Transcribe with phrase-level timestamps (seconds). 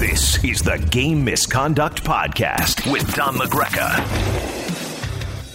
[0.00, 4.02] This is the Game Misconduct Podcast with Don LaGreca.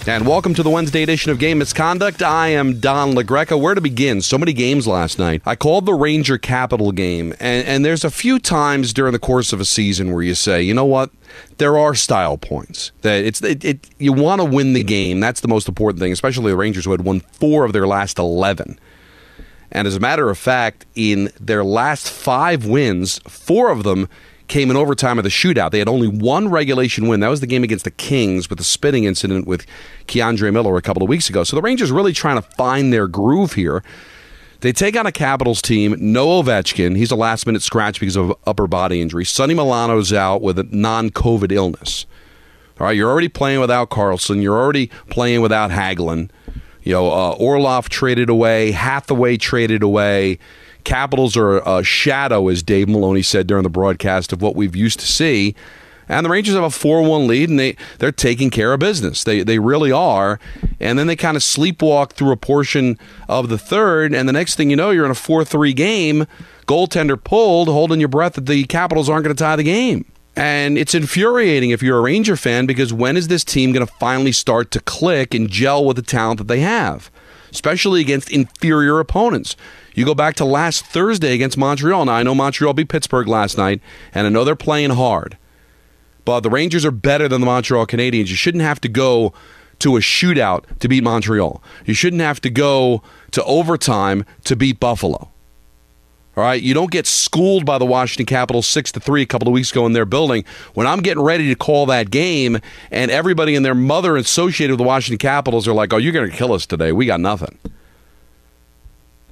[0.08, 2.22] And welcome to the Wednesday edition of Game Misconduct.
[2.22, 3.60] I am Don LaGreca.
[3.60, 4.22] Where to begin?
[4.22, 5.42] So many games last night.
[5.48, 9.52] I called the Ranger Capital game, and, and there's a few times during the course
[9.52, 11.10] of a season where you say, you know what?
[11.58, 12.92] There are style points.
[13.02, 15.22] That it's it, it you want to win the game.
[15.22, 18.20] That's the most important thing, especially the Rangers who had won four of their last
[18.20, 18.78] eleven.
[19.72, 24.08] And as a matter of fact, in their last five wins, four of them
[24.48, 25.72] came in overtime of the shootout.
[25.72, 27.20] They had only one regulation win.
[27.20, 29.66] That was the game against the Kings with the spitting incident with
[30.08, 31.44] K'Andre Miller a couple of weeks ago.
[31.44, 33.84] So the Rangers really trying to find their groove here.
[34.62, 36.96] They take on a Capitals team, no Ovechkin.
[36.96, 39.26] He's a last minute scratch because of upper body injury.
[39.26, 42.06] Sonny Milano's out with a non COVID illness.
[42.80, 44.42] All right, you're already playing without Carlson.
[44.42, 46.30] You're already playing without Hagelin.
[46.84, 50.40] You know, uh, Orlov traded away, Hathaway traded away.
[50.86, 55.00] Capitals are a shadow, as Dave Maloney said during the broadcast, of what we've used
[55.02, 55.56] to see.
[56.08, 59.24] And the Rangers have a 4-1 lead, and they, they're taking care of business.
[59.24, 60.40] They, they really are.
[60.80, 64.56] And then they kind of sleepwalk through a portion of the third, and the next
[64.56, 66.26] thing you know, you're in a 4-3 game,
[66.68, 70.06] goaltender pulled, holding your breath that the Capitals aren't going to tie the game.
[70.36, 73.94] And it's infuriating if you're a Ranger fan because when is this team going to
[73.94, 77.10] finally start to click and gel with the talent that they have,
[77.52, 79.56] especially against inferior opponents?
[79.96, 82.06] You go back to last Thursday against Montreal.
[82.06, 83.82] Now, I know Montreal beat Pittsburgh last night,
[84.14, 85.38] and I know they're playing hard.
[86.26, 88.28] But the Rangers are better than the Montreal Canadiens.
[88.28, 89.34] You shouldn't have to go
[89.80, 91.64] to a shootout to beat Montreal.
[91.86, 95.30] You shouldn't have to go to overtime to beat Buffalo.
[96.38, 99.48] All right, you don't get schooled by the Washington Capitals six to three a couple
[99.48, 100.44] of weeks ago in their building.
[100.74, 102.60] When I'm getting ready to call that game,
[102.92, 106.30] and everybody and their mother associated with the Washington Capitals are like, "Oh, you're going
[106.30, 106.92] to kill us today.
[106.92, 107.58] We got nothing."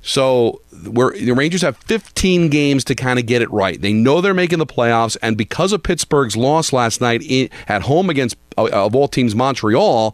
[0.06, 3.82] So the Rangers have 15 games to kind of get it right.
[3.82, 7.84] They know they're making the playoffs, and because of Pittsburgh's loss last night in, at
[7.84, 10.14] home against of all teams Montreal,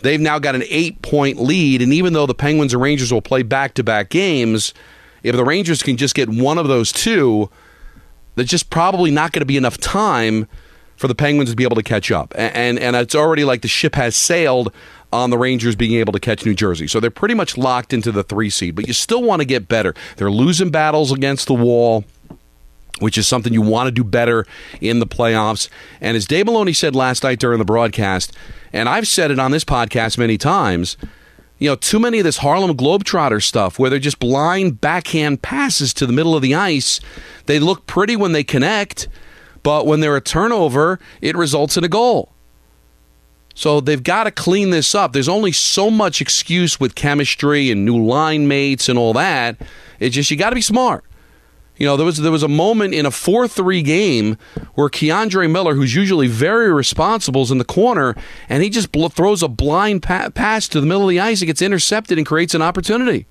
[0.00, 1.82] they've now got an eight point lead.
[1.82, 4.72] And even though the Penguins and Rangers will play back to back games,
[5.22, 7.50] if the Rangers can just get one of those two,
[8.34, 10.48] there's just probably not going to be enough time
[10.96, 12.32] for the Penguins to be able to catch up.
[12.34, 14.72] And, and, and it's already like the ship has sailed
[15.12, 16.88] on the Rangers being able to catch New Jersey.
[16.88, 19.68] So they're pretty much locked into the three seed, but you still want to get
[19.68, 19.94] better.
[20.16, 22.04] They're losing battles against the wall
[22.98, 24.46] which is something you want to do better
[24.80, 25.68] in the playoffs.
[26.00, 28.32] And as Dave Maloney said last night during the broadcast,
[28.72, 30.96] and I've said it on this podcast many times,
[31.58, 35.92] you know, too many of this Harlem Globetrotter stuff where they're just blind backhand passes
[35.94, 37.00] to the middle of the ice.
[37.46, 39.08] They look pretty when they connect,
[39.62, 42.31] but when they're a turnover, it results in a goal.
[43.54, 45.12] So they've got to clean this up.
[45.12, 49.60] There's only so much excuse with chemistry and new line mates and all that.
[50.00, 51.04] It's just you got to be smart.
[51.76, 54.36] You know, there was there was a moment in a 4-3 game
[54.74, 58.14] where K'Andre Miller, who's usually very responsible, is in the corner,
[58.48, 61.42] and he just bl- throws a blind pa- pass to the middle of the ice.
[61.42, 63.26] It gets intercepted and creates an opportunity.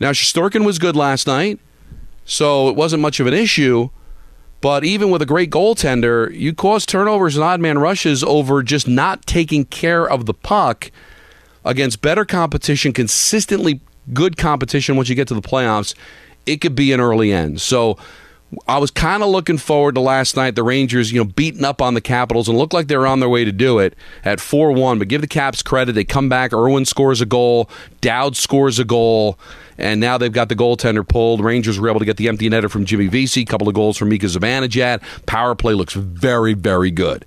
[0.00, 1.60] Now, Shesterkin was good last night,
[2.24, 3.90] so it wasn't much of an issue.
[4.64, 8.88] But even with a great goaltender, you cause turnovers and odd man rushes over just
[8.88, 10.90] not taking care of the puck
[11.66, 13.82] against better competition, consistently
[14.14, 15.94] good competition once you get to the playoffs.
[16.46, 17.60] It could be an early end.
[17.60, 17.98] So
[18.68, 20.54] I was kind of looking forward to last night.
[20.54, 23.20] The Rangers, you know, beating up on the Capitals and looked like they were on
[23.20, 23.94] their way to do it
[24.24, 24.98] at 4 1.
[24.98, 25.92] But give the Caps credit.
[25.92, 26.52] They come back.
[26.52, 27.68] Irwin scores a goal.
[28.00, 29.38] Dowd scores a goal
[29.78, 31.40] and now they've got the goaltender pulled.
[31.40, 33.96] Rangers were able to get the empty netter from Jimmy Vesey, a couple of goals
[33.96, 35.02] from Mika Zibanejad.
[35.26, 37.24] Power play looks very, very good.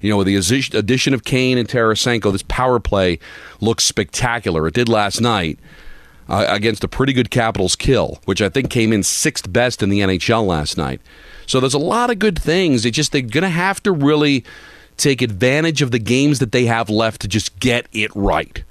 [0.00, 0.36] You know, with the
[0.76, 3.20] addition of Kane and Tarasenko, this power play
[3.60, 4.66] looks spectacular.
[4.66, 5.60] It did last night.
[6.28, 9.90] Uh, against a pretty good Capitals kill, which I think came in sixth best in
[9.90, 11.00] the NHL last night.
[11.46, 12.86] So there's a lot of good things.
[12.86, 14.44] It just they're going to have to really
[14.96, 18.62] take advantage of the games that they have left to just get it right.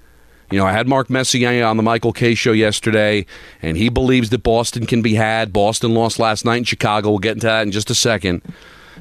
[0.51, 3.25] You know, I had Mark Messier on the Michael Kay show yesterday,
[3.61, 5.53] and he believes that Boston can be had.
[5.53, 7.09] Boston lost last night in Chicago.
[7.09, 8.41] We'll get into that in just a second.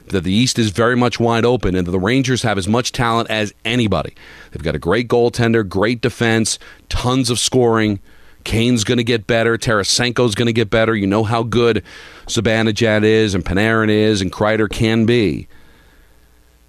[0.08, 3.30] That the East is very much wide open, and the Rangers have as much talent
[3.30, 4.14] as anybody.
[4.50, 6.58] They've got a great goaltender, great defense,
[6.88, 7.98] tons of scoring.
[8.44, 9.56] Kane's going to get better.
[9.56, 10.94] Tarasenko's going to get better.
[10.94, 11.84] You know how good
[12.26, 15.48] Zibanejad is and Panarin is and Kreider can be.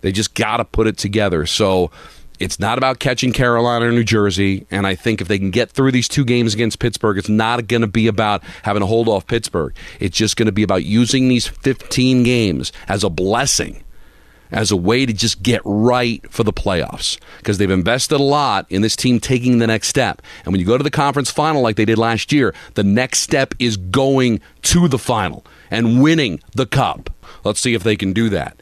[0.02, 1.46] They just got to put it together.
[1.46, 1.92] So
[2.40, 4.66] it's not about catching Carolina or New Jersey.
[4.72, 7.68] And I think if they can get through these two games against Pittsburgh, it's not
[7.68, 9.76] going to be about having to hold off Pittsburgh.
[10.00, 13.84] It's just going to be about using these 15 games as a blessing
[14.52, 18.66] as a way to just get right for the playoffs because they've invested a lot
[18.70, 20.22] in this team taking the next step.
[20.44, 23.20] And when you go to the conference final like they did last year, the next
[23.20, 27.10] step is going to the final and winning the cup.
[27.44, 28.62] Let's see if they can do that.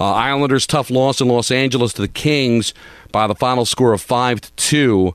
[0.00, 2.72] Uh, Islanders' tough loss in Los Angeles to the Kings
[3.10, 5.14] by the final score of 5 to 2.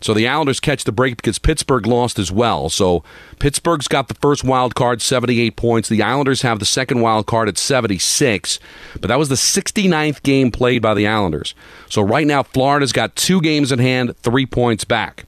[0.00, 2.68] So the Islanders catch the break because Pittsburgh lost as well.
[2.68, 3.02] So
[3.38, 5.88] Pittsburgh's got the first wild card, 78 points.
[5.88, 8.60] The Islanders have the second wild card at 76.
[9.00, 11.54] But that was the 69th game played by the Islanders.
[11.88, 15.24] So right now, Florida's got two games in hand, three points back.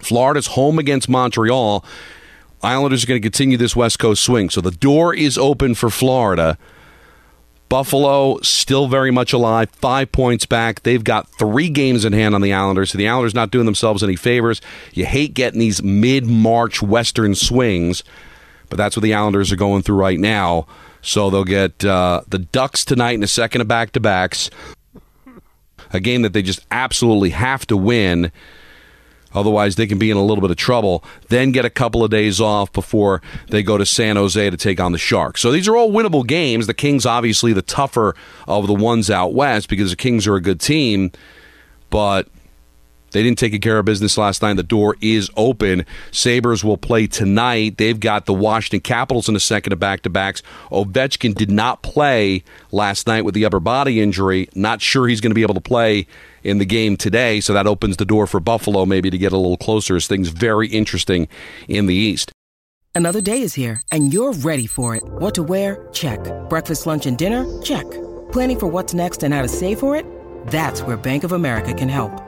[0.00, 1.84] Florida's home against Montreal.
[2.62, 4.50] Islanders are going to continue this West Coast swing.
[4.50, 6.58] So the door is open for Florida.
[7.68, 10.82] Buffalo still very much alive, five points back.
[10.82, 14.02] They've got three games in hand on the Islanders, so the Islanders not doing themselves
[14.02, 14.60] any favors.
[14.92, 18.02] You hate getting these mid March Western swings,
[18.70, 20.66] but that's what the Islanders are going through right now.
[21.02, 24.50] So they'll get uh, the Ducks tonight in a second of back to backs,
[25.92, 28.32] a game that they just absolutely have to win.
[29.34, 31.04] Otherwise, they can be in a little bit of trouble.
[31.28, 34.80] Then get a couple of days off before they go to San Jose to take
[34.80, 35.40] on the Sharks.
[35.40, 36.66] So these are all winnable games.
[36.66, 38.14] The Kings, obviously, the tougher
[38.46, 41.12] of the ones out west because the Kings are a good team.
[41.90, 42.28] But
[43.10, 44.54] they didn't take care of business last night.
[44.54, 45.86] The door is open.
[46.10, 47.76] Sabres will play tonight.
[47.78, 50.42] They've got the Washington Capitals in a second of back to backs.
[50.70, 54.48] Ovechkin did not play last night with the upper body injury.
[54.54, 56.06] Not sure he's going to be able to play
[56.42, 59.36] in the game today, so that opens the door for Buffalo maybe to get a
[59.36, 61.28] little closer as things very interesting
[61.66, 62.32] in the East.
[62.94, 65.02] Another day is here, and you're ready for it.
[65.04, 65.88] What to wear?
[65.92, 66.18] Check.
[66.48, 67.46] Breakfast, lunch, and dinner?
[67.62, 67.88] Check.
[68.32, 70.04] Planning for what's next and how to save for it?
[70.48, 72.27] That's where Bank of America can help.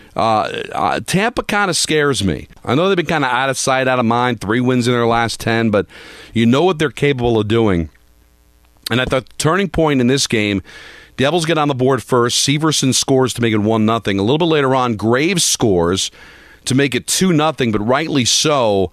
[0.15, 2.47] Uh, uh, Tampa kind of scares me.
[2.65, 4.41] I know they've been kind of out of sight, out of mind.
[4.41, 5.87] Three wins in their last 10, but
[6.33, 7.89] you know what they're capable of doing.
[8.89, 10.61] And at the turning point in this game
[11.21, 12.47] Devils get on the board first.
[12.47, 13.99] Severson scores to make it 1 0.
[13.99, 16.09] A little bit later on, Graves scores
[16.65, 18.91] to make it 2 0, but rightly so.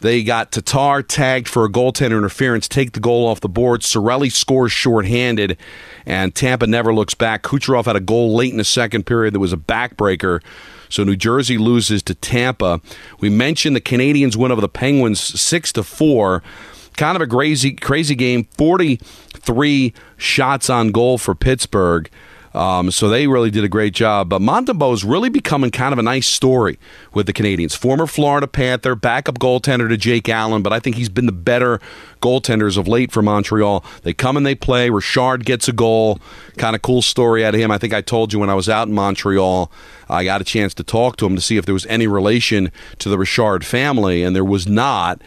[0.00, 3.80] They got Tatar tagged for a goaltender interference, take the goal off the board.
[3.80, 5.56] Cirelli scores shorthanded,
[6.04, 7.42] and Tampa never looks back.
[7.42, 10.42] Kucherov had a goal late in the second period that was a backbreaker.
[10.88, 12.80] So New Jersey loses to Tampa.
[13.20, 16.42] We mentioned the Canadiens win over the Penguins six to four.
[16.96, 18.44] Kind of a crazy, crazy game.
[18.56, 22.08] Forty-three shots on goal for Pittsburgh.
[22.56, 24.30] Um, so they really did a great job.
[24.30, 24.40] But
[24.92, 26.78] is really becoming kind of a nice story
[27.12, 27.76] with the Canadiens.
[27.76, 31.80] Former Florida Panther, backup goaltender to Jake Allen, but I think he's been the better
[32.22, 33.84] goaltenders of late for Montreal.
[34.02, 34.88] They come and they play.
[34.88, 36.18] Richard gets a goal.
[36.56, 37.70] Kind of cool story out of him.
[37.70, 39.70] I think I told you when I was out in Montreal,
[40.08, 42.72] I got a chance to talk to him to see if there was any relation
[43.00, 45.20] to the Richard family, and there was not.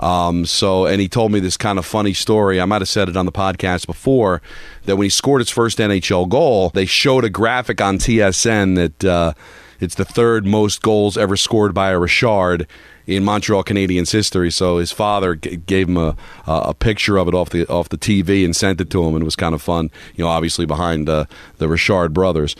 [0.00, 2.60] Um, so, and he told me this kind of funny story.
[2.60, 4.40] I might have said it on the podcast before
[4.84, 9.04] that when he scored his first NHL goal, they showed a graphic on TSN that
[9.04, 9.32] uh,
[9.80, 12.66] it's the third most goals ever scored by a Richard
[13.06, 14.50] in Montreal Canadiens history.
[14.50, 17.98] So his father g- gave him a, a picture of it off the off the
[17.98, 19.90] TV and sent it to him, and it was kind of fun.
[20.14, 21.26] You know, obviously behind uh,
[21.58, 22.56] the Richard brothers.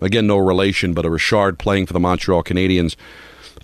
[0.00, 2.94] Again, no relation, but a Richard playing for the Montreal Canadiens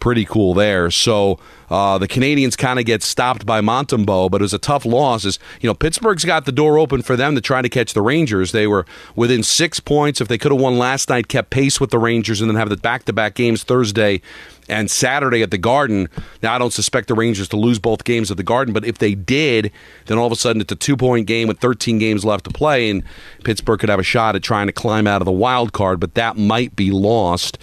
[0.01, 0.91] pretty cool there.
[0.91, 1.39] So
[1.71, 5.25] uh, the Canadiens kind of get stopped by Montembeault, but it was a tough loss.
[5.25, 8.03] As you know, Pittsburgh's got the door open for them to try to catch the
[8.03, 8.53] Rangers.
[8.53, 8.87] They were
[9.17, 10.21] within six points.
[10.21, 12.69] If they could have won last night, kept pace with the Rangers, and then have
[12.69, 14.21] the back-to-back games Thursday
[14.69, 16.09] and Saturday at the Garden.
[16.43, 18.99] Now, I don't suspect the Rangers to lose both games at the Garden, but if
[18.99, 19.71] they did,
[20.07, 22.51] then all of a sudden it's a two point game with 13 games left to
[22.51, 23.03] play, and
[23.45, 26.15] Pittsburgh could have a shot at trying to climb out of the wild card, but
[26.15, 27.59] that might be lost.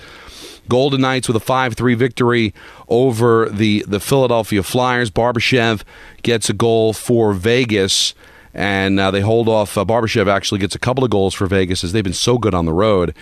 [0.71, 2.53] Golden Knights with a 5 3 victory
[2.87, 5.11] over the, the Philadelphia Flyers.
[5.11, 5.81] Barbashev
[6.23, 8.13] gets a goal for Vegas,
[8.53, 9.77] and uh, they hold off.
[9.77, 12.53] Uh, Barbashev actually gets a couple of goals for Vegas as they've been so good
[12.53, 13.13] on the road.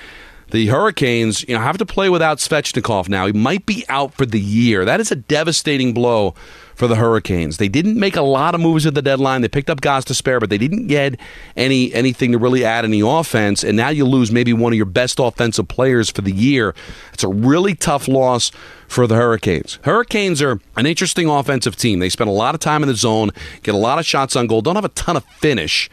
[0.52, 3.26] The Hurricanes, you know, have to play without Svechnikov now.
[3.26, 4.86] He might be out for the year.
[4.86, 6.36] That is a devastating blow
[6.80, 7.58] for the Hurricanes.
[7.58, 9.42] They didn't make a lot of moves at the deadline.
[9.42, 11.20] They picked up guys to spare, but they didn't get
[11.58, 13.66] any anything to really add any offense.
[13.66, 16.74] And now you lose maybe one of your best offensive players for the year.
[17.12, 18.50] It's a really tough loss
[18.88, 19.78] for the Hurricanes.
[19.84, 22.00] Hurricanes are an interesting offensive team.
[22.00, 23.32] They spend a lot of time in the zone,
[23.62, 25.90] get a lot of shots on goal, don't have a ton of finish.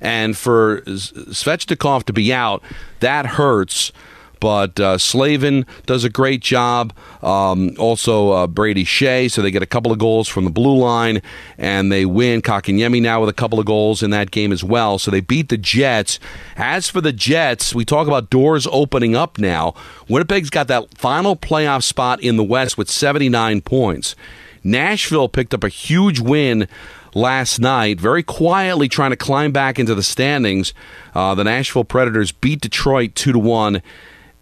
[0.00, 2.62] And for Svechnikov to be out,
[3.00, 3.92] that hurts.
[4.40, 6.92] But uh, Slavin does a great job.
[7.22, 9.30] Um, also, uh, Brady Skjei.
[9.30, 11.22] So they get a couple of goals from the blue line,
[11.58, 12.42] and they win.
[12.42, 14.98] Kotkaniemi now with a couple of goals in that game as well.
[14.98, 16.18] So they beat the Jets.
[16.56, 19.74] As for the Jets, we talk about doors opening up now.
[20.08, 24.16] Winnipeg's got that final playoff spot in the West with 79 points.
[24.62, 26.68] Nashville picked up a huge win
[27.14, 30.74] last night, very quietly trying to climb back into the standings.
[31.14, 33.82] Uh, the Nashville Predators beat Detroit two to one.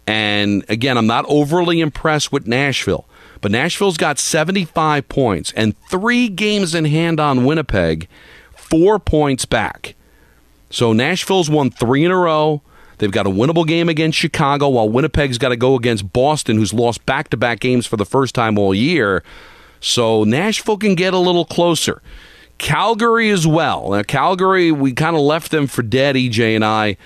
[0.09, 3.07] And again, I'm not overly impressed with Nashville,
[3.41, 8.07] but Nashville's got 75 points and three games in hand on Winnipeg,
[8.55, 9.93] four points back.
[10.71, 12.63] So Nashville's won three in a row.
[12.97, 16.73] They've got a winnable game against Chicago, while Winnipeg's got to go against Boston, who's
[16.73, 19.23] lost back to back games for the first time all year.
[19.79, 22.01] So Nashville can get a little closer.
[22.57, 23.91] Calgary as well.
[23.91, 26.97] Now, Calgary, we kind of left them for dead, EJ and I.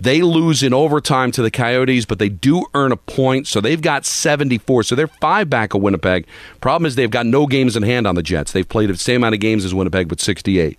[0.00, 3.80] They lose in overtime to the Coyotes, but they do earn a point, so they've
[3.80, 4.84] got 74.
[4.84, 6.26] So they're five back of Winnipeg.
[6.60, 8.52] Problem is they've got no games in hand on the Jets.
[8.52, 10.78] They've played the same amount of games as Winnipeg, but 68.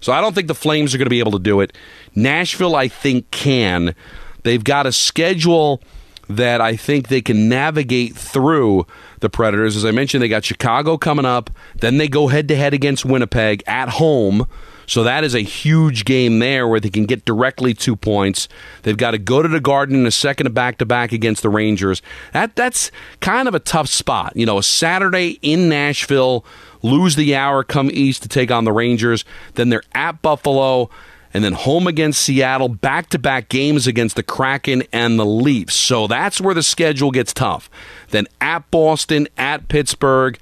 [0.00, 1.76] So I don't think the Flames are going to be able to do it.
[2.14, 3.94] Nashville, I think, can.
[4.42, 5.82] They've got a schedule
[6.28, 8.86] that I think they can navigate through
[9.18, 9.76] the Predators.
[9.76, 11.50] As I mentioned, they got Chicago coming up.
[11.80, 14.46] Then they go head to head against Winnipeg at home.
[14.90, 18.48] So that is a huge game there where they can get directly two points.
[18.82, 21.48] They've got to go to the Garden in a second back to back against the
[21.48, 22.02] Rangers.
[22.32, 24.32] That that's kind of a tough spot.
[24.34, 26.44] You know, a Saturday in Nashville,
[26.82, 29.24] lose the hour, come east to take on the Rangers.
[29.54, 30.90] Then they're at Buffalo
[31.32, 35.76] and then home against Seattle, back to back games against the Kraken and the Leafs.
[35.76, 37.70] So that's where the schedule gets tough.
[38.08, 40.36] Then at Boston, at Pittsburgh.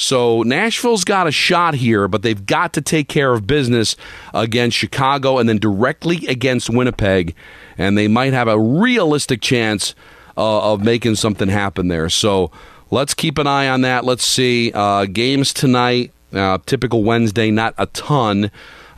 [0.00, 3.96] So Nashville's got a shot here, but they've got to take care of business
[4.32, 7.34] against Chicago and then directly against Winnipeg,
[7.76, 9.94] and they might have a realistic chance
[10.38, 12.08] uh, of making something happen there.
[12.08, 12.50] So
[12.90, 14.06] let's keep an eye on that.
[14.06, 16.12] Let's see uh, games tonight.
[16.32, 18.50] Uh, typical Wednesday, not a ton.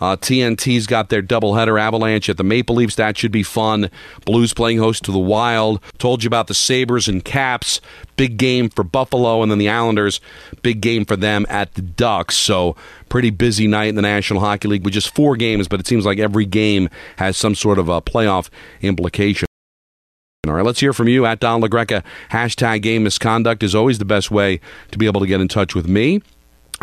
[0.03, 2.97] Uh, TNT's got their doubleheader Avalanche at the Maple Leafs.
[2.97, 3.89] That should be fun.
[4.25, 5.81] Blues playing host to the Wild.
[5.99, 7.81] Told you about the Sabres and Caps.
[8.17, 9.43] Big game for Buffalo.
[9.43, 10.21] And then the Islanders,
[10.63, 12.37] big game for them at the Ducks.
[12.37, 12.75] So
[13.11, 16.05] pretty busy night in the National Hockey League with just four games, but it seems
[16.05, 19.47] like every game has some sort of a playoff implication.
[20.49, 22.03] All right, let's hear from you at Don LaGreca.
[22.33, 24.59] Hashtag game misconduct is always the best way
[24.91, 26.23] to be able to get in touch with me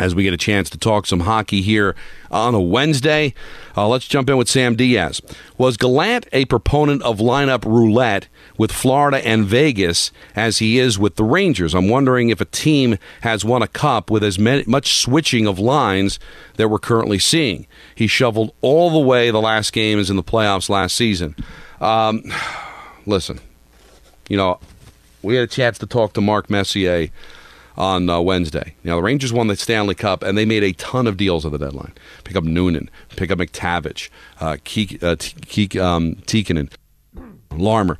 [0.00, 1.94] as we get a chance to talk some hockey here
[2.30, 3.34] on a Wednesday.
[3.76, 5.20] Uh, let's jump in with Sam Diaz.
[5.58, 8.26] Was Gallant a proponent of lineup roulette
[8.56, 11.74] with Florida and Vegas as he is with the Rangers?
[11.74, 15.58] I'm wondering if a team has won a cup with as many, much switching of
[15.58, 16.18] lines
[16.56, 17.66] that we're currently seeing.
[17.94, 21.36] He shoveled all the way the last games in the playoffs last season.
[21.78, 22.24] Um,
[23.06, 23.38] listen,
[24.30, 24.60] you know,
[25.22, 27.10] we had a chance to talk to Mark Messier
[27.80, 28.74] on uh, Wednesday.
[28.84, 31.52] Now the Rangers won the Stanley Cup, and they made a ton of deals at
[31.52, 31.94] the deadline.
[32.24, 36.70] Pick up Noonan, pick up MacTavish, uh, Keek, uh, Keek, um, Tikkanen,
[37.56, 37.98] Larmer.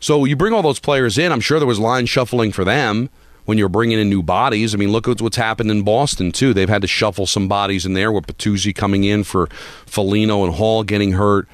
[0.00, 1.32] So you bring all those players in.
[1.32, 3.10] I'm sure there was line shuffling for them
[3.44, 4.74] when you're bringing in new bodies.
[4.74, 6.54] I mean, look at what's happened in Boston too.
[6.54, 9.48] They've had to shuffle some bodies in there with Bertuzzi coming in for
[9.84, 11.46] Foligno and Hall getting hurt.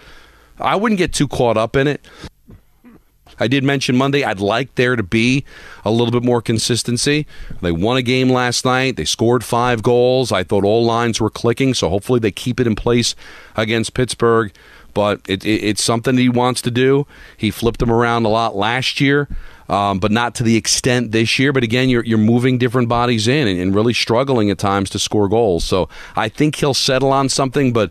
[0.61, 2.06] I wouldn't get too caught up in it.
[3.38, 5.45] I did mention Monday I'd like there to be
[5.85, 7.26] a little bit more consistency.
[7.61, 8.97] They won a game last night.
[8.97, 10.33] They scored five goals.
[10.33, 13.14] I thought all lines were clicking, so hopefully they keep it in place
[13.57, 14.52] against Pittsburgh.
[14.95, 17.07] But it, it, it's something he wants to do.
[17.37, 19.28] He flipped them around a lot last year.
[19.69, 21.52] Um, but not to the extent this year.
[21.52, 25.00] But again, you're you're moving different bodies in and, and really struggling at times to
[25.00, 25.64] score goals.
[25.64, 27.90] So I think he'll settle on something, but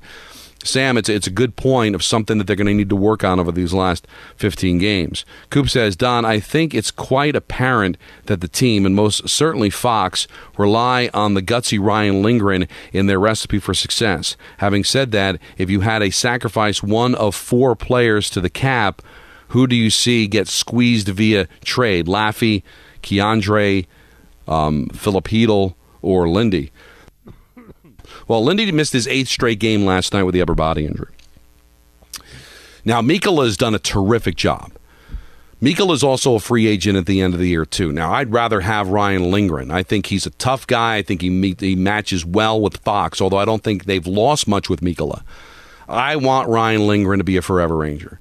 [0.66, 3.24] Sam, it's it's a good point of something that they're going to need to work
[3.24, 4.08] on over these last
[4.38, 5.26] 15 games.
[5.50, 10.28] Coop says, Don, I think it's quite apparent that the team, and most certainly Fox,
[10.58, 14.36] rely on the gutsy Ryan Lindgren in their recipe for success.
[14.58, 19.02] Having said that, if you had a sacrifice one of four players to the cap,
[19.50, 22.08] who do you see get squeezed via trade?
[22.08, 22.64] Laffy,
[23.04, 23.86] K'Andre,
[24.48, 26.72] um, Filip Chytil, or Lindy?
[28.28, 31.14] Well, Lindy missed his eighth straight game last night with the upper body injury.
[32.84, 34.72] Now, Mikkola has done a terrific job.
[35.62, 37.92] Mikkel is also a free agent at the end of the year too.
[37.92, 39.72] Now, I'd rather have Ryan Lindgren.
[39.72, 40.98] I think he's a tough guy.
[40.98, 44.70] I think he he matches well with Fox, although I don't think they've lost much
[44.70, 45.24] with Mikkola.
[45.88, 48.20] I want Ryan Lindgren to be a forever Ranger,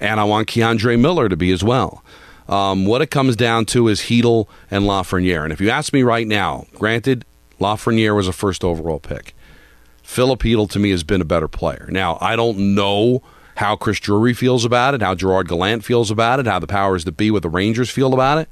[0.00, 2.04] and I want K'Andre Miller to be as well.
[2.48, 5.44] Um, what it comes down to is Chytil and Lafreniere.
[5.44, 7.24] And if you ask me right now, granted,
[7.60, 9.34] Lafreniere was a first overall pick.
[10.02, 11.88] Filip Chytil to me has been a better player.
[11.90, 13.22] Now, I don't know
[13.56, 17.04] how Chris Drury feels about it, how Gerard Gallant feels about it, how the powers
[17.04, 18.48] that be with the Rangers feel about it.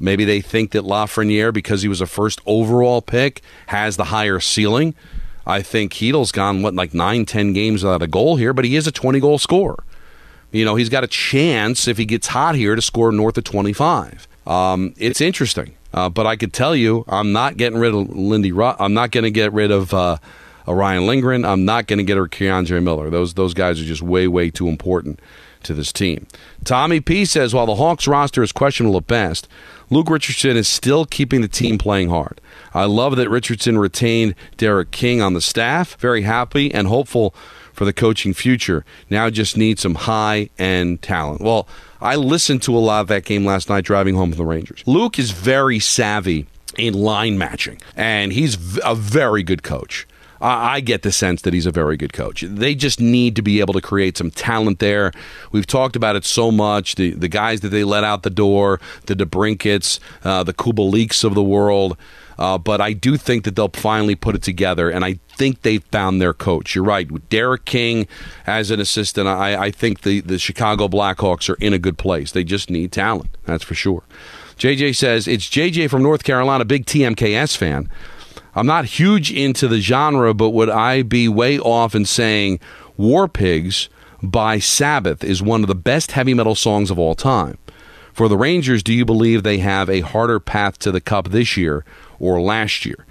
[0.00, 4.40] Maybe they think that Lafreniere, because he was a first overall pick, has the higher
[4.40, 4.94] ceiling.
[5.46, 8.74] I think Chytil's gone, what, like nine, ten games without a goal here, but he
[8.74, 9.84] is a 20 goal scorer.
[10.50, 13.44] You know, he's got a chance if he gets hot here to score north of
[13.44, 14.26] 25.
[14.46, 18.52] Um, it's interesting, uh, but I could tell you, I'm not getting rid of Lindy.
[18.52, 20.18] Ru- I'm not going to get rid of uh,
[20.66, 21.44] Ryan Lindgren.
[21.44, 23.10] I'm not going to get rid of K'Andre Miller.
[23.10, 25.20] Those those guys are just way way too important
[25.64, 26.26] to this team.
[26.64, 29.48] Tommy P says while the Hawks roster is questionable at best,
[29.90, 32.40] Luke Richardson is still keeping the team playing hard.
[32.74, 35.96] I love that Richardson retained Derek King on the staff.
[36.00, 37.34] Very happy and hopeful
[37.72, 38.84] for the coaching future.
[39.10, 41.40] Now just need some high end talent.
[41.40, 41.66] Well,
[42.02, 44.82] I listened to a lot of that game last night driving home from the Rangers.
[44.86, 50.06] Luke is very savvy in line matching, and he's a very good coach.
[50.44, 52.42] I get the sense that he's a very good coach.
[52.42, 55.12] They just need to be able to create some talent there.
[55.52, 56.96] We've talked about it so much.
[56.96, 61.34] The the guys that they let out the door, the DeBrincats, uh, the Kubaliks of
[61.34, 61.96] the world.
[62.42, 65.84] Uh, but I do think that they'll finally put it together, and I think they've
[65.92, 66.74] found their coach.
[66.74, 67.08] You're right.
[67.08, 68.08] With Derek King
[68.48, 72.32] as an assistant, I, I think the, the Chicago Blackhawks are in a good place.
[72.32, 74.02] They just need talent, that's for sure.
[74.58, 77.88] JJ says, It's JJ from North Carolina, big TMKS fan.
[78.56, 82.58] I'm not huge into the genre, but would I be way off in saying
[82.96, 83.88] War Pigs
[84.20, 87.56] by Sabbath is one of the best heavy metal songs of all time?
[88.12, 91.56] For the Rangers, do you believe they have a harder path to the cup this
[91.56, 91.82] year
[92.22, 93.04] or last year?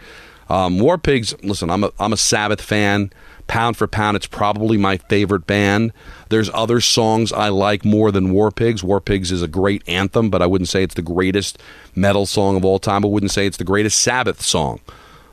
[0.50, 3.14] Um, War Pigs, listen, I'm a, I'm a Sabbath fan.
[3.48, 5.92] Pound for pound, it's probably my favorite band.
[6.30, 8.84] There's other songs I like more than War Pigs.
[8.84, 11.58] War Pigs is a great anthem, but I wouldn't say it's the greatest
[11.94, 13.04] metal song of all time.
[13.04, 14.80] I wouldn't say it's the greatest Sabbath song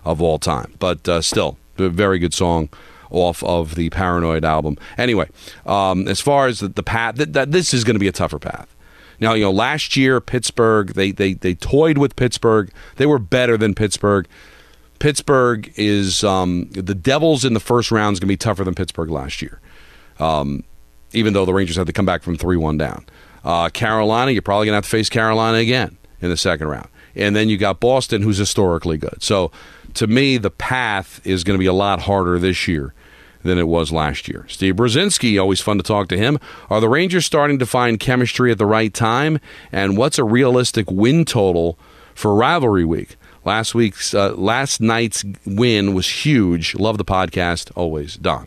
[0.04, 0.74] of all time.
[0.78, 2.68] But uh, still, a very good song
[3.10, 4.76] off of the Paranoid album.
[4.96, 5.28] Anyway,
[5.64, 8.12] um, as far as the, the path, th- th- this is going to be a
[8.12, 8.74] tougher path.
[9.20, 12.70] Now, you know, last year Pittsburgh, they, they they toyed with Pittsburgh.
[12.96, 14.26] They were better than Pittsburgh.
[14.98, 18.74] Pittsburgh is um, the Devils in the first round is going to be tougher than
[18.74, 19.60] Pittsburgh last year.
[20.18, 20.64] Um,
[21.12, 23.06] even though the Rangers had to come back from three one down.
[23.44, 26.88] Uh, Carolina, you're probably going to have to face Carolina again in the second round,
[27.14, 29.22] and then you got Boston, who's historically good.
[29.22, 29.50] So,
[29.94, 32.92] to me, the path is going to be a lot harder this year
[33.48, 34.44] than it was last year.
[34.48, 36.38] Steve Brzezinski, always fun to talk to him.
[36.70, 39.40] Are the Rangers starting to find chemistry at the right time?
[39.72, 41.78] And what's a realistic win total
[42.14, 43.16] for rivalry week?
[43.44, 46.74] Last week's uh, last night's win was huge.
[46.74, 48.16] Love the podcast always.
[48.16, 48.46] Don.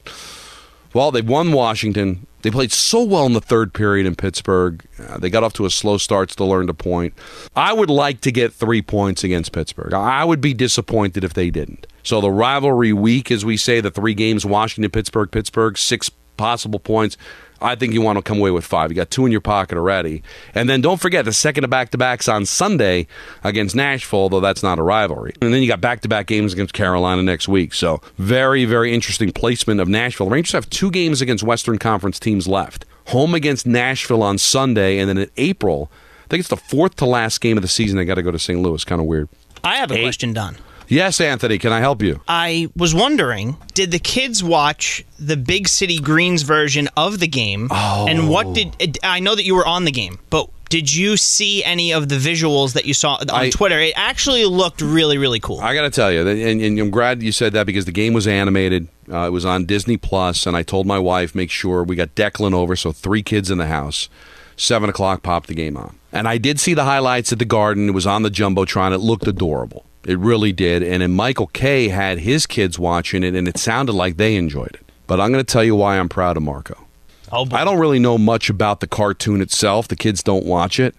[0.93, 2.27] Well, they've won Washington.
[2.43, 4.85] They played so well in the third period in Pittsburgh.
[4.99, 7.13] Uh, they got off to a slow start, still learned a point.
[7.55, 9.93] I would like to get three points against Pittsburgh.
[9.93, 11.87] I would be disappointed if they didn't.
[12.03, 16.79] So the rivalry week, as we say, the three games Washington, Pittsburgh, Pittsburgh, six possible
[16.79, 17.17] points.
[17.61, 18.89] I think you want to come away with five.
[18.91, 20.23] You got two in your pocket already.
[20.55, 23.07] And then don't forget the second of back to backs on Sunday
[23.43, 25.33] against Nashville, though that's not a rivalry.
[25.41, 27.73] And then you got back to back games against Carolina next week.
[27.73, 30.27] So very, very interesting placement of Nashville.
[30.27, 32.85] The Rangers have two games against Western Conference teams left.
[33.07, 35.91] Home against Nashville on Sunday, and then in April,
[36.23, 37.97] I think it's the fourth to last game of the season.
[37.97, 38.59] They got to go to St.
[38.61, 38.83] Louis.
[38.85, 39.27] Kind of weird.
[39.63, 40.03] I have a Eight.
[40.03, 40.57] question, Don.
[40.91, 42.19] Yes, Anthony, can I help you?
[42.27, 47.69] I was wondering, did the kids watch the Big City Greens version of the game?
[47.71, 48.07] Oh.
[48.09, 51.63] And what did I know that you were on the game, but did you see
[51.63, 53.79] any of the visuals that you saw on I, Twitter?
[53.79, 55.61] It actually looked really, really cool.
[55.61, 58.11] I got to tell you, and, and, I'm glad you said that because the game
[58.11, 58.89] was animated.
[59.09, 62.15] Uh, it was on Disney Plus, and I told my wife, make sure we got
[62.15, 64.09] Declan over, so three kids in the house.
[64.57, 65.95] Seven o'clock, pop the game on.
[66.11, 67.87] And I did see the highlights at the Garden.
[67.87, 68.93] It was on the Jumbotron.
[68.93, 69.85] It looked adorable.
[70.05, 70.81] It really did.
[70.83, 74.75] And then Michael Kay had his kids watching it, and it sounded like they enjoyed
[74.75, 74.85] it.
[75.07, 76.87] But I'm going to tell you why I'm proud of Marco.
[77.31, 79.87] Oh, I don't really know much about the cartoon itself.
[79.87, 80.95] The kids don't watch it.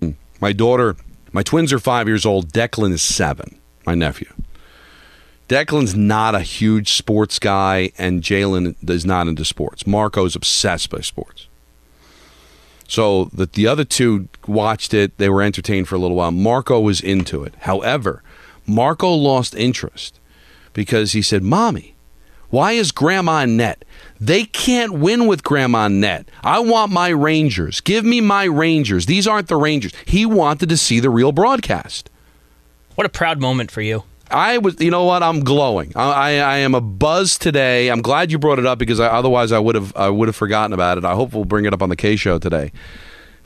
[0.00, 0.10] Hmm.
[0.40, 0.96] My daughter,
[1.32, 2.52] my twins are five years old.
[2.52, 4.28] Declan is seven, my nephew.
[5.48, 9.86] Declan's not a huge sports guy, and Jalen is not into sports.
[9.86, 11.48] Marco's obsessed by sports.
[12.86, 16.30] So that the other two watched it, they were entertained for a little while.
[16.30, 17.54] Marco was into it.
[17.60, 18.22] However,
[18.66, 20.20] Marco lost interest
[20.72, 21.94] because he said, Mommy,
[22.50, 23.84] why is grandma net?
[24.20, 26.30] They can't win with Grandma on net.
[26.42, 27.80] I want my Rangers.
[27.80, 29.06] Give me my Rangers.
[29.06, 29.92] These aren't the Rangers.
[30.06, 32.10] He wanted to see the real broadcast.
[32.94, 34.04] What a proud moment for you.
[34.30, 35.22] I was, you know what?
[35.22, 35.92] I'm glowing.
[35.94, 37.88] I, I, I am a buzz today.
[37.88, 40.36] I'm glad you brought it up because I, otherwise I would have I would have
[40.36, 41.04] forgotten about it.
[41.04, 42.72] I hope we'll bring it up on the K show today.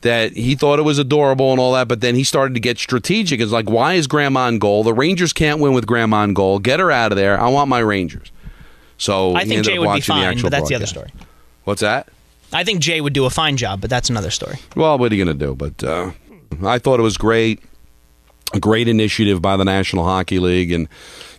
[0.03, 2.79] That he thought it was adorable and all that, but then he started to get
[2.79, 3.41] strategic.
[3.41, 4.85] It's like, why is Grandma on goal?
[4.85, 6.61] The Rangers can't win with Grandma on goal.
[6.61, 7.41] Get her out of there.
[7.41, 8.31] I want my Rangers.
[8.97, 10.69] So I think Jay would be fine, but that's broadcast.
[10.69, 11.13] the other story.
[11.65, 12.09] What's that?
[12.53, 14.57] I think Jay would do a fine job, but that's another story.
[14.75, 15.55] Well, what are you going to do?
[15.55, 16.13] But uh,
[16.65, 17.61] I thought it was great.
[18.55, 20.89] A great initiative by the National Hockey League and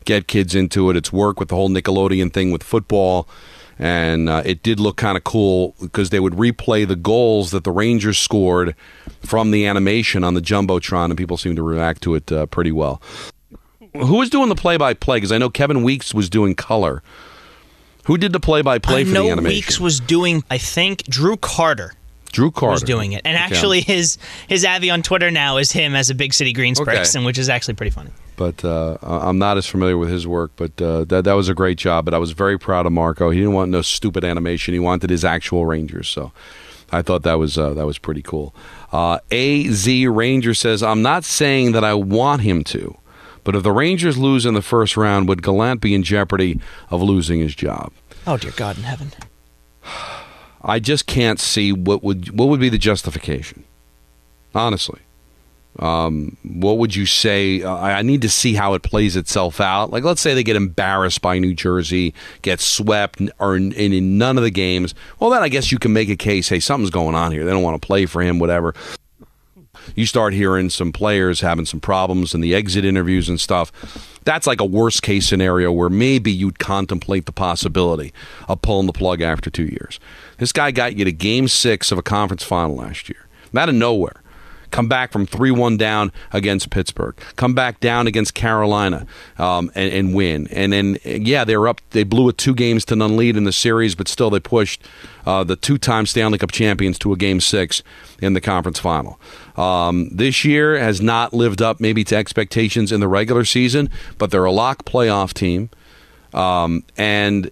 [0.06, 0.96] get kids into it.
[0.96, 3.28] It's work with the whole Nickelodeon thing with football.
[3.82, 7.64] And uh, it did look kind of cool because they would replay the goals that
[7.64, 8.76] the Rangers scored
[9.22, 12.74] from the animation on the Jumbotron, and people seemed to react to it uh, pretty
[12.74, 13.02] well.
[13.96, 15.18] Who was doing the play by play?
[15.18, 17.02] Because I know Kevin Weeks was doing color.
[18.06, 19.56] Who did the play by play I for the animation?
[19.58, 21.94] Weeks was doing, I think, Drew Carter
[22.32, 23.22] Drew Carter was doing it.
[23.26, 23.44] And Okay.
[23.44, 27.04] actually, his his Avi on Twitter now is him as a big city greens Okay.
[27.24, 28.12] which is actually pretty funny.
[28.40, 30.52] But uh, I'm not as familiar with his work.
[30.56, 32.06] But uh, that that was a great job.
[32.06, 33.32] But I was very proud of Marco.
[33.32, 34.74] He didn't want no stupid animation.
[34.74, 36.08] He wanted his actual Rangers.
[36.08, 36.32] So
[36.90, 38.56] I thought that was uh, that was pretty cool.
[38.94, 42.98] Uh, Az Ranger says, "I'm not saying that I want him to,
[43.44, 47.02] but if the Rangers lose in the first round, would Gallant be in jeopardy of
[47.02, 47.92] losing his job?"
[48.26, 49.12] Oh, dear God in heaven.
[50.62, 53.66] I just can't see what would what would be the justification.
[54.56, 55.02] Honestly,
[55.78, 57.62] um, what would you say?
[57.62, 59.92] Uh, I need to see how it plays itself out.
[59.92, 64.38] Like, let's say they get embarrassed by New Jersey, get swept, or in, in none
[64.38, 64.94] of the games.
[65.20, 66.50] Well, then I guess you can make a case.
[66.50, 67.46] Hey, something's going on here.
[67.46, 68.40] They don't want to play for him.
[68.40, 68.74] Whatever.
[69.96, 73.72] You start hearing some players having some problems in the exit interviews and stuff.
[74.24, 78.14] That's like a worst case scenario where maybe you'd contemplate the possibility
[78.48, 80.00] of pulling the plug after two years.
[80.38, 83.76] This guy got you to game six of a conference final last year, out of
[83.76, 84.22] nowhere.
[84.72, 87.16] Come back from 3 1 down against Pittsburgh.
[87.36, 89.06] Come back down against Carolina
[89.38, 90.48] um, and, and win.
[90.52, 91.82] And then, yeah, they were up.
[91.92, 94.84] They blew a two games to none lead in the series, but still they pushed
[95.26, 97.84] uh, the two time Stanley Cup champions to a game six
[98.22, 99.20] in the conference final.
[99.56, 104.32] Um, this year has not lived up maybe to expectations in the regular season, but
[104.32, 105.70] they're a lock playoff team.
[106.34, 107.52] Um, and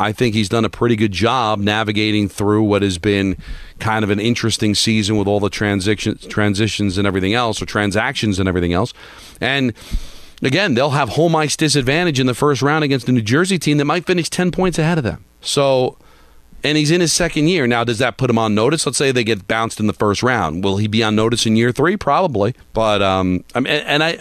[0.00, 3.36] I think he's done a pretty good job navigating through what has been
[3.78, 8.38] kind of an interesting season with all the transitions, transitions and everything else, or transactions
[8.38, 8.94] and everything else.
[9.40, 9.74] And
[10.42, 13.76] again, they'll have home ice disadvantage in the first round against the New Jersey team
[13.76, 15.24] that might finish 10 points ahead of them.
[15.42, 15.98] So,
[16.64, 17.66] and he's in his second year.
[17.66, 18.86] Now, does that put him on notice?
[18.86, 20.64] Let's say they get bounced in the first round.
[20.64, 21.96] Will he be on notice in year three?
[21.96, 22.54] Probably.
[22.72, 24.18] But, um, I mean, and I,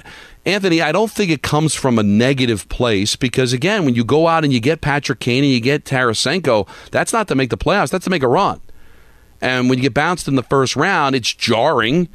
[0.49, 4.27] Anthony, I don't think it comes from a negative place because, again, when you go
[4.27, 7.57] out and you get Patrick Kane and you get Tarasenko, that's not to make the
[7.57, 8.59] playoffs, that's to make a run.
[9.41, 12.09] And when you get bounced in the first round, it's jarring.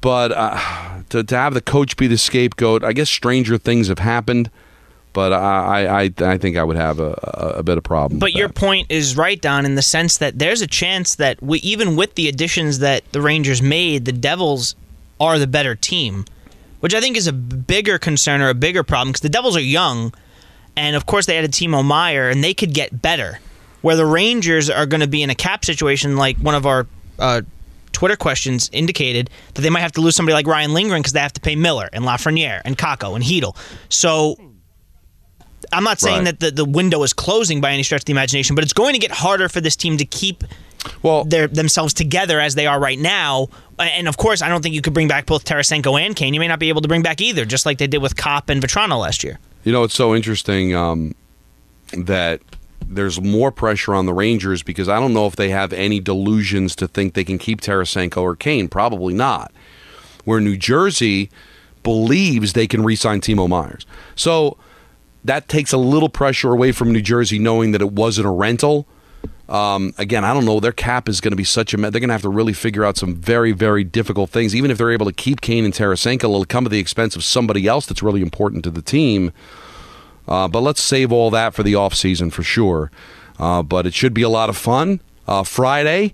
[0.00, 4.00] But uh, to, to have the coach be the scapegoat, I guess stranger things have
[4.00, 4.50] happened.
[5.14, 7.12] But I, I, I think I would have a,
[7.58, 8.18] a, bit of problem.
[8.18, 8.56] But your that.
[8.56, 12.16] point is right, Don, in the sense that there's a chance that we, even with
[12.16, 14.74] the additions that the Rangers made, the Devils
[15.20, 16.24] are the better team,
[16.84, 19.60] which I think is a bigger concern or a bigger problem because the Devils are
[19.60, 20.12] young,
[20.76, 23.40] and of course they added Timo Meier, and they could get better.
[23.80, 26.86] Where the Rangers are going to be in a cap situation, like one of our
[27.18, 27.40] uh,
[27.92, 31.20] Twitter questions indicated, that they might have to lose somebody like Ryan Lindgren because they
[31.20, 33.56] have to pay Miller and Lafreniere and Kakko and Heedle.
[33.88, 34.36] So
[35.72, 36.38] I'm not saying Right.
[36.38, 38.92] that the, the window is closing by any stretch of the imagination, but it's going
[38.92, 40.44] to get harder for this team to keep
[41.02, 43.48] well, their themselves together as they are right now.
[43.78, 46.34] And of course, I don't think you could bring back both Tarasenko and Kane.
[46.34, 48.48] You may not be able to bring back either, just like they did with Copp
[48.48, 49.38] and Vatrano last year.
[49.64, 51.14] You know, it's so interesting um,
[51.92, 52.40] that
[52.86, 56.76] there's more pressure on the Rangers because I don't know if they have any delusions
[56.76, 58.68] to think they can keep Tarasenko or Kane.
[58.68, 59.52] Probably not.
[60.24, 61.30] Where New Jersey
[61.82, 63.84] believes they can re-sign Timo Meiers.
[64.14, 64.56] So
[65.24, 68.86] that takes a little pressure away from New Jersey knowing that it wasn't a rental.
[69.48, 70.58] Um, again, I don't know.
[70.60, 71.76] Their cap is going to be such a.
[71.76, 74.54] me- They're going to have to really figure out some very, very difficult things.
[74.56, 77.22] Even if they're able to keep Kane and Tarasenko, it'll come at the expense of
[77.24, 79.32] somebody else that's really important to the team.
[80.26, 82.90] Uh, but let's save all that for the off season for sure.
[83.38, 85.00] Uh, but it should be a lot of fun.
[85.28, 86.12] Uh, Friday,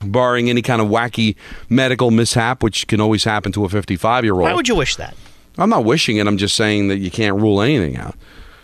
[0.00, 1.36] barring any kind of wacky
[1.68, 4.42] medical mishap, which can always happen to a 55 year old.
[4.42, 5.14] Why would you wish that?
[5.56, 6.26] I'm not wishing it.
[6.26, 8.14] I'm just saying that you can't rule anything out.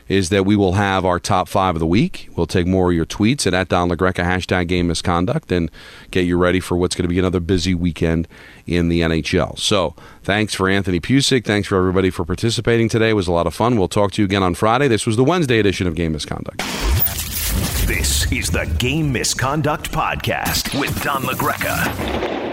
[0.06, 2.28] Is that we will have our top five of the week.
[2.36, 5.70] We'll take more of your tweets at, at Don LaGreca, hashtag game misconduct, and
[6.10, 8.28] get you ready for what's going to be another busy weekend
[8.66, 9.58] in the NHL.
[9.58, 11.44] So thanks for Anthony Pucik.
[11.44, 13.10] Thanks for everybody for participating today.
[13.10, 13.78] It was a lot of fun.
[13.78, 14.88] We'll talk to you again on Friday.
[14.88, 16.58] This was the Wednesday edition of Game Misconduct.
[17.86, 22.43] This is the Game Misconduct Podcast with Don LaGreca.